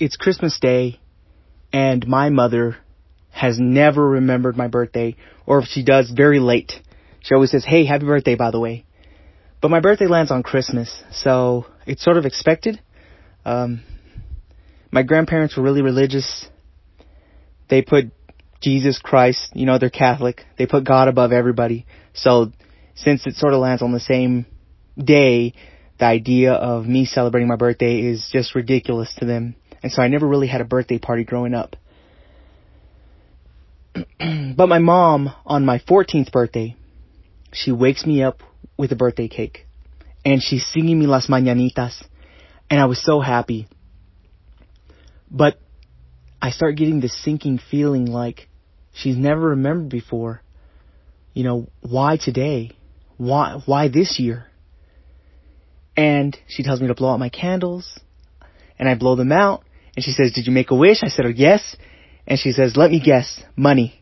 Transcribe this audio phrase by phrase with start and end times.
[0.00, 0.98] it's Christmas Day,
[1.72, 2.78] and my mother
[3.30, 5.14] has never remembered my birthday,
[5.46, 6.72] or if she does, very late.
[7.20, 8.84] She always says, "Hey, happy birthday, by the way."
[9.60, 12.80] But my birthday lands on Christmas, so it's sort of expected.
[13.44, 13.82] Um,
[14.90, 16.48] my grandparents were really religious.
[17.68, 18.06] They put
[18.60, 20.44] Jesus Christ, you know, they're Catholic.
[20.58, 21.86] They put God above everybody.
[22.14, 22.52] So
[22.94, 24.46] since it sort of lands on the same
[24.98, 25.54] day,
[25.98, 29.54] the idea of me celebrating my birthday is just ridiculous to them.
[29.82, 31.76] And so I never really had a birthday party growing up.
[33.94, 36.76] but my mom, on my 14th birthday,
[37.52, 38.42] she wakes me up
[38.76, 39.66] with a birthday cake.
[40.24, 42.04] And she's singing me Las Mañanitas.
[42.68, 43.68] And I was so happy.
[45.30, 45.58] But
[46.42, 48.48] I start getting this sinking feeling like
[48.92, 50.42] she's never remembered before.
[51.32, 52.72] You know, why today?
[53.16, 54.46] Why, why this year?
[55.96, 57.98] And she tells me to blow out my candles.
[58.78, 59.64] And I blow them out.
[59.96, 61.02] And she says, did you make a wish?
[61.02, 61.76] I said, oh, yes.
[62.26, 64.00] And she says, let me guess, money.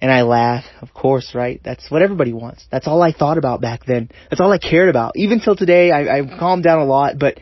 [0.00, 1.60] And I laugh, of course, right?
[1.64, 2.66] That's what everybody wants.
[2.70, 4.10] That's all I thought about back then.
[4.28, 5.12] That's all I cared about.
[5.16, 7.38] Even till today, I, I've calmed down a lot, but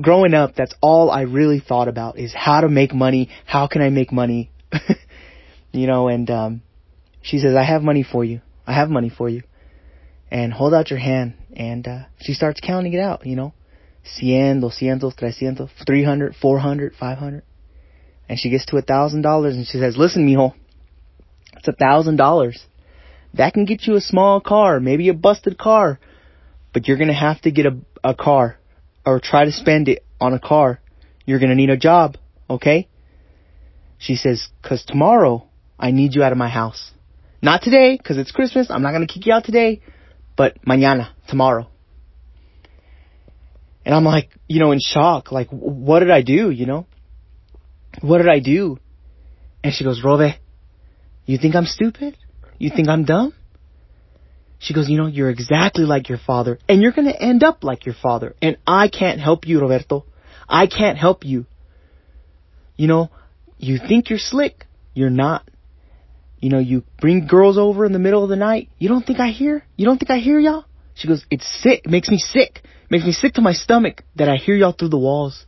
[0.00, 3.28] growing up, that's all I really thought about is how to make money.
[3.44, 4.50] How can I make money?
[5.72, 6.62] you know, and, um,
[7.22, 8.40] she says, I have money for you.
[8.66, 9.42] I have money for you.
[10.30, 11.34] And hold out your hand.
[11.54, 13.52] And, uh, she starts counting it out, you know.
[14.04, 17.42] Cien, doscientos, trescientos, three hundred, four hundred, five hundred.
[18.28, 20.54] And she gets to a thousand dollars and she says, listen, mijo,
[21.56, 22.66] it's a thousand dollars.
[23.34, 25.98] That can get you a small car, maybe a busted car,
[26.72, 28.58] but you're gonna have to get a, a car
[29.04, 30.80] or try to spend it on a car.
[31.26, 32.16] You're gonna need a job,
[32.48, 32.88] okay?
[33.98, 36.92] She says, cause tomorrow I need you out of my house.
[37.42, 38.70] Not today, cause it's Christmas.
[38.70, 39.80] I'm not gonna kick you out today,
[40.36, 41.68] but mañana, tomorrow.
[43.84, 45.32] And I'm like, you know, in shock.
[45.32, 46.86] Like, what did I do, you know?
[48.00, 48.78] What did I do?
[49.62, 50.32] And she goes, Robe,
[51.26, 52.16] you think I'm stupid?
[52.58, 53.34] You think I'm dumb?
[54.58, 57.84] She goes, you know, you're exactly like your father, and you're gonna end up like
[57.84, 60.06] your father, and I can't help you, Roberto.
[60.48, 61.44] I can't help you.
[62.76, 63.10] You know,
[63.58, 65.48] you think you're slick, you're not.
[66.40, 69.20] You know, you bring girls over in the middle of the night, you don't think
[69.20, 69.64] I hear?
[69.76, 70.64] You don't think I hear y'all?
[70.94, 72.62] She goes, it's sick, it makes me sick.
[72.94, 75.46] Makes me sick to my stomach that I hear y'all through the walls.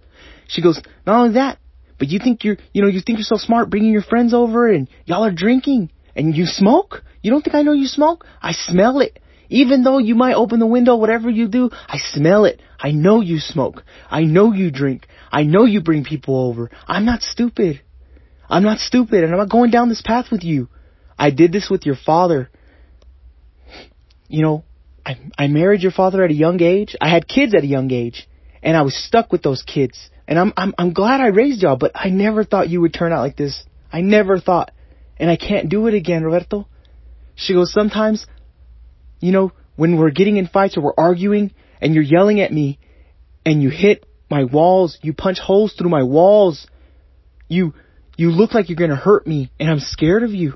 [0.49, 1.59] She goes, not only that,
[1.97, 4.69] but you think you're, you know, you think you're so smart bringing your friends over
[4.69, 7.05] and y'all are drinking and you smoke?
[7.23, 8.27] You don't think I know you smoke?
[8.43, 9.21] I smell it.
[9.49, 12.61] Even though you might open the window, whatever you do, I smell it.
[12.81, 13.85] I know you smoke.
[14.11, 15.07] I know you drink.
[15.31, 16.73] I know you bring people over.
[16.89, 17.81] I'm not stupid.
[18.51, 20.69] I'm not stupid and I'm not going down this path with you.
[21.17, 22.51] I did this with your father.
[24.27, 24.65] You know,
[25.07, 26.97] I, I married your father at a young age.
[27.01, 28.29] I had kids at a young age
[28.61, 30.11] and I was stuck with those kids.
[30.27, 33.13] And I'm, I'm, I'm glad I raised y'all, but I never thought you would turn
[33.13, 33.65] out like this.
[33.93, 34.73] I never thought.
[35.17, 36.67] And I can't do it again, Roberto.
[37.37, 38.27] She goes, sometimes,
[39.21, 42.81] you know, when we're getting in fights or we're arguing and you're yelling at me
[43.45, 46.67] and you hit my walls, you punch holes through my walls,
[47.47, 47.75] you,
[48.17, 50.55] you look like you're gonna hurt me and I'm scared of you.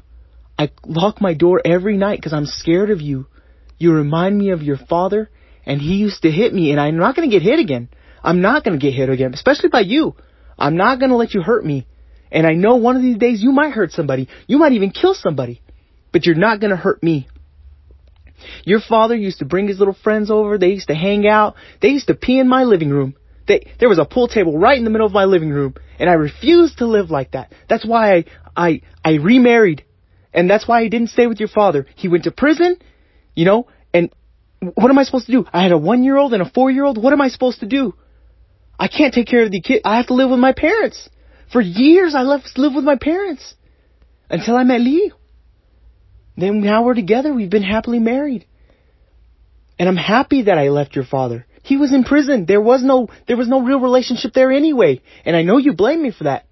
[0.59, 3.29] I lock my door every night because I'm scared of you.
[3.81, 5.29] You remind me of your father
[5.67, 7.89] and he used to hit me and I'm not gonna get hit again.
[8.23, 10.15] I'm not going to get hit again, especially by you.
[10.59, 11.87] I'm not going to let you hurt me.
[12.31, 14.29] And I know one of these days you might hurt somebody.
[14.47, 15.63] You might even kill somebody.
[16.13, 17.29] But you're not going to hurt me.
[18.65, 20.59] Your father used to bring his little friends over.
[20.59, 21.57] They used to hang out.
[21.81, 23.17] They used to pee in my living room.
[23.49, 25.75] They, there was a pool table right in the middle of my living room.
[25.99, 27.53] And I refused to live like that.
[27.69, 28.25] That's why I,
[28.57, 29.85] I, I remarried.
[30.33, 31.87] And that's why I didn't stay with your father.
[31.97, 32.77] He went to prison,
[33.35, 34.13] you know, and
[34.61, 35.47] what am I supposed to do?
[35.53, 37.03] I had a one year old and a four year old.
[37.03, 37.95] What am I supposed to do?
[38.79, 39.83] I can't take care of the kid.
[39.85, 41.09] I have to live with my parents.
[41.53, 43.55] For years, I left live with my parents
[44.29, 45.13] until I met Lee.
[46.37, 47.35] Then now we're together.
[47.35, 48.47] We've been happily married.
[49.79, 51.47] And I'm happy that I left your father.
[51.63, 52.47] He was in prison.
[52.47, 55.03] There was no, there was no real relationship there anyway.
[55.25, 56.47] And I know you blame me for that.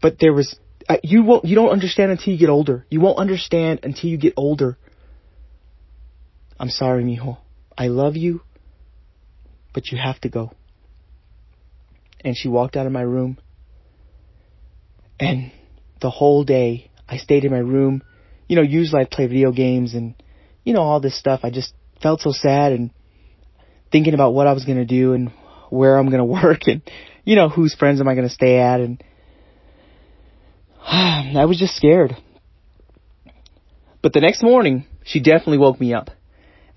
[0.00, 0.56] But there was,
[0.88, 2.86] uh, you won't, you don't understand until you get older.
[2.90, 4.78] You won't understand until you get older.
[6.58, 7.38] I'm sorry, mijo.
[7.76, 8.42] I love you,
[9.72, 10.52] but you have to go
[12.24, 13.38] and she walked out of my room.
[15.20, 15.52] And
[16.00, 18.02] the whole day I stayed in my room.
[18.48, 20.14] You know, usually I play video games and,
[20.64, 21.40] you know, all this stuff.
[21.42, 22.90] I just felt so sad and
[23.92, 25.30] thinking about what I was going to do and
[25.68, 26.82] where I'm going to work and,
[27.24, 29.02] you know, whose friends am I going to stay at and
[30.86, 32.16] I was just scared.
[34.02, 36.10] But the next morning, she definitely woke me up.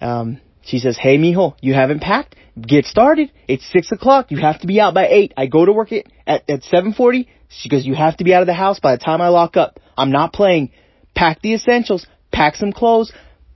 [0.01, 2.35] Um, She says, hey mijo, you haven't packed?
[2.59, 3.31] Get started.
[3.47, 4.31] It's six o'clock.
[4.31, 5.33] You have to be out by eight.
[5.37, 7.29] I go to work at, at, at 740.
[7.49, 9.55] She goes, you have to be out of the house by the time I lock
[9.55, 9.79] up.
[9.97, 10.71] I'm not playing.
[11.15, 12.05] Pack the essentials.
[12.31, 13.13] Pack some clothes.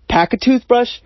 [0.08, 1.00] Pack a toothbrush.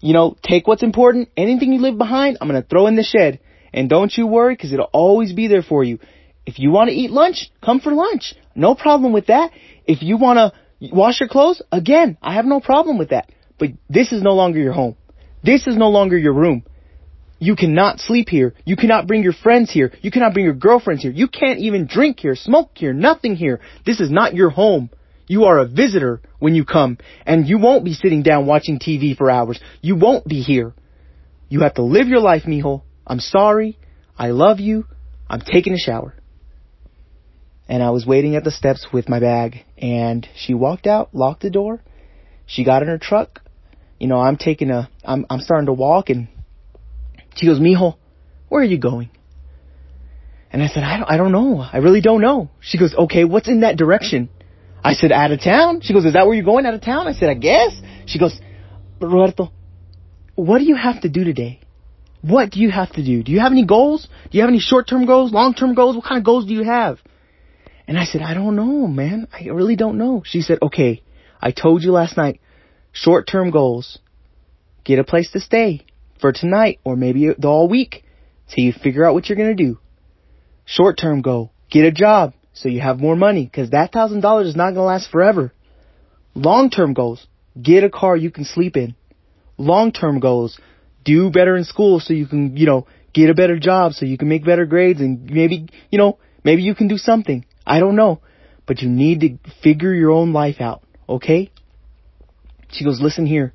[0.00, 1.28] You know, take what's important.
[1.36, 3.40] Anything you leave behind, I'm gonna throw in the shed.
[3.74, 5.98] And don't you worry, cause it'll always be there for you.
[6.46, 8.34] If you want to eat lunch, come for lunch.
[8.54, 9.50] No problem with that.
[9.86, 13.30] If you want to wash your clothes, again, I have no problem with that.
[13.60, 14.96] But this is no longer your home.
[15.44, 16.64] This is no longer your room.
[17.38, 18.54] You cannot sleep here.
[18.64, 19.92] You cannot bring your friends here.
[20.02, 21.12] You cannot bring your girlfriends here.
[21.12, 23.60] You can't even drink here, smoke here, nothing here.
[23.86, 24.90] This is not your home.
[25.26, 29.16] You are a visitor when you come, and you won't be sitting down watching TV
[29.16, 29.60] for hours.
[29.80, 30.74] You won't be here.
[31.48, 32.82] You have to live your life, mijo.
[33.06, 33.78] I'm sorry.
[34.18, 34.86] I love you.
[35.28, 36.14] I'm taking a shower.
[37.68, 41.42] And I was waiting at the steps with my bag, and she walked out, locked
[41.42, 41.80] the door.
[42.44, 43.40] She got in her truck,
[44.00, 46.26] you know, I'm taking a, I'm, I'm starting to walk and
[47.36, 47.96] she goes, Mijo,
[48.48, 49.10] where are you going?
[50.50, 51.60] And I said, I don't, I don't know.
[51.60, 52.50] I really don't know.
[52.60, 54.30] She goes, okay, what's in that direction?
[54.82, 55.82] I said, out of town.
[55.82, 57.06] She goes, is that where you're going out of town?
[57.06, 57.78] I said, I guess.
[58.06, 58.40] She goes,
[59.00, 59.52] Roberto,
[60.34, 61.60] what do you have to do today?
[62.22, 63.22] What do you have to do?
[63.22, 64.08] Do you have any goals?
[64.30, 65.94] Do you have any short-term goals, long-term goals?
[65.94, 66.98] What kind of goals do you have?
[67.86, 69.28] And I said, I don't know, man.
[69.32, 70.22] I really don't know.
[70.24, 71.02] She said, okay,
[71.40, 72.40] I told you last night,
[72.92, 73.98] Short term goals.
[74.84, 75.84] Get a place to stay
[76.20, 78.04] for tonight or maybe the all week
[78.48, 79.78] till you figure out what you're going to do.
[80.64, 81.52] Short term goal.
[81.70, 84.76] Get a job so you have more money because that thousand dollars is not going
[84.76, 85.52] to last forever.
[86.34, 87.26] Long term goals.
[87.60, 88.94] Get a car you can sleep in.
[89.56, 90.58] Long term goals.
[91.04, 94.18] Do better in school so you can, you know, get a better job so you
[94.18, 97.44] can make better grades and maybe, you know, maybe you can do something.
[97.66, 98.20] I don't know.
[98.66, 101.50] But you need to figure your own life out, okay?
[102.72, 103.52] She goes, listen here.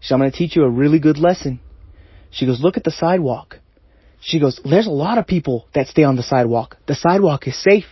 [0.00, 1.60] She said, I'm going to teach you a really good lesson.
[2.30, 3.58] She goes, look at the sidewalk.
[4.20, 6.76] She goes, there's a lot of people that stay on the sidewalk.
[6.86, 7.84] The sidewalk is safe.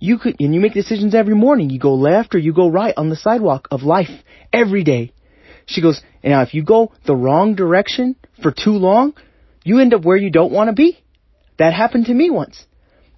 [0.00, 1.70] You could, and you make decisions every morning.
[1.70, 4.10] You go left or you go right on the sidewalk of life
[4.52, 5.12] every day.
[5.66, 9.14] She goes, now if you go the wrong direction for too long,
[9.62, 10.98] you end up where you don't want to be.
[11.58, 12.66] That happened to me once.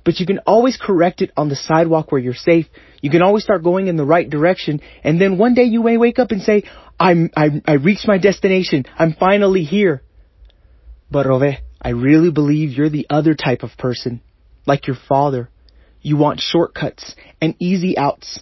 [0.05, 2.67] But you can always correct it on the sidewalk where you're safe.
[3.01, 4.81] You can always start going in the right direction.
[5.05, 6.65] And then one day you may wake up and say,
[6.99, 8.85] I'm, I, I reached my destination.
[8.99, 10.03] I'm finally here.
[11.11, 14.23] But Rove, I really believe you're the other type of person.
[14.67, 15.51] Like your father.
[16.01, 18.41] You want shortcuts and easy outs.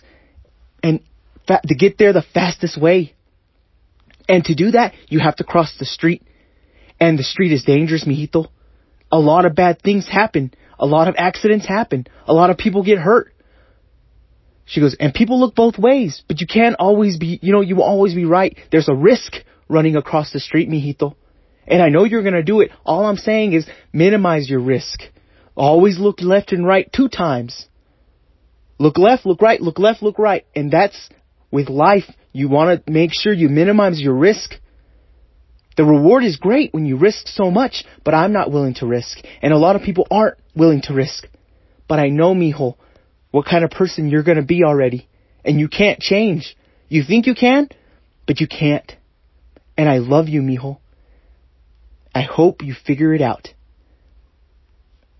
[0.82, 1.00] And
[1.46, 3.14] fa- to get there the fastest way.
[4.28, 6.22] And to do that, you have to cross the street.
[6.98, 8.48] And the street is dangerous, mijito.
[9.12, 10.52] A lot of bad things happen.
[10.80, 12.06] A lot of accidents happen.
[12.26, 13.32] A lot of people get hurt.
[14.64, 17.76] She goes, and people look both ways, but you can't always be, you know, you
[17.76, 18.56] will always be right.
[18.72, 19.34] There's a risk
[19.68, 21.16] running across the street, mijito.
[21.66, 22.70] And I know you're gonna do it.
[22.84, 25.00] All I'm saying is minimize your risk.
[25.54, 27.66] Always look left and right two times.
[28.78, 30.46] Look left, look right, look left, look right.
[30.56, 31.10] And that's
[31.50, 32.10] with life.
[32.32, 34.54] You wanna make sure you minimize your risk
[35.80, 39.18] the reward is great when you risk so much, but I'm not willing to risk.
[39.40, 41.26] And a lot of people aren't willing to risk.
[41.88, 42.76] But I know, mijo,
[43.30, 45.08] what kind of person you're gonna be already.
[45.42, 46.54] And you can't change.
[46.88, 47.68] You think you can,
[48.26, 48.92] but you can't.
[49.76, 50.78] And I love you, mijo.
[52.14, 53.48] I hope you figure it out.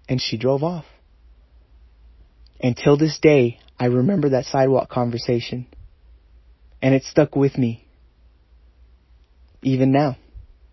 [0.09, 0.85] And she drove off.
[2.63, 5.67] Until this day, I remember that sidewalk conversation.
[6.83, 7.87] And it stuck with me.
[9.63, 10.19] Even now.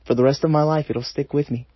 [0.06, 1.68] For the rest of my life, it'll stick with me.